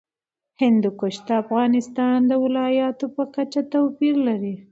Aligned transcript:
هندوکش 0.61 1.15
د 1.27 1.29
افغانستان 1.43 2.17
د 2.29 2.31
ولایاتو 2.43 3.05
په 3.15 3.23
کچه 3.35 3.61
توپیر 3.71 4.15
لري. 4.27 4.55